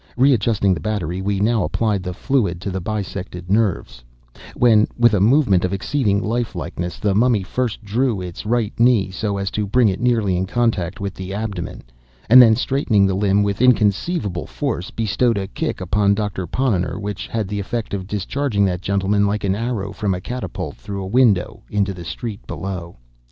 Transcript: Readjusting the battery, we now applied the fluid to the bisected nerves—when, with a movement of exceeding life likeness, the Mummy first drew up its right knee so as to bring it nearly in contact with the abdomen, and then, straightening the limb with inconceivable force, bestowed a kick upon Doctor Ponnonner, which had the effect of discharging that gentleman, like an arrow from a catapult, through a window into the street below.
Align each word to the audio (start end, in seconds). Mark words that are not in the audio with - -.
Readjusting 0.17 0.73
the 0.73 0.79
battery, 0.79 1.21
we 1.21 1.39
now 1.39 1.63
applied 1.63 2.01
the 2.01 2.11
fluid 2.11 2.59
to 2.61 2.71
the 2.71 2.81
bisected 2.81 3.51
nerves—when, 3.51 4.87
with 4.97 5.13
a 5.13 5.19
movement 5.19 5.63
of 5.63 5.73
exceeding 5.73 6.23
life 6.23 6.55
likeness, 6.55 6.97
the 6.97 7.13
Mummy 7.13 7.43
first 7.43 7.85
drew 7.85 8.17
up 8.17 8.23
its 8.23 8.43
right 8.43 8.73
knee 8.79 9.11
so 9.11 9.37
as 9.37 9.51
to 9.51 9.67
bring 9.67 9.89
it 9.89 9.99
nearly 9.99 10.35
in 10.35 10.47
contact 10.47 10.99
with 10.99 11.13
the 11.13 11.35
abdomen, 11.35 11.83
and 12.31 12.41
then, 12.41 12.55
straightening 12.55 13.05
the 13.05 13.13
limb 13.13 13.43
with 13.43 13.61
inconceivable 13.61 14.47
force, 14.47 14.89
bestowed 14.89 15.37
a 15.37 15.45
kick 15.45 15.79
upon 15.79 16.15
Doctor 16.15 16.47
Ponnonner, 16.47 16.99
which 16.99 17.27
had 17.27 17.47
the 17.47 17.59
effect 17.59 17.93
of 17.93 18.07
discharging 18.07 18.65
that 18.65 18.81
gentleman, 18.81 19.27
like 19.27 19.43
an 19.43 19.53
arrow 19.53 19.91
from 19.91 20.15
a 20.15 20.19
catapult, 20.19 20.77
through 20.77 21.03
a 21.03 21.07
window 21.07 21.61
into 21.69 21.93
the 21.93 22.05
street 22.05 22.39
below. 22.47 22.97